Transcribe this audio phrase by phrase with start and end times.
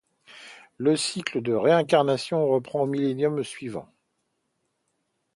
[0.77, 3.87] Le cycle de réincarnation reprend au millénium suivant.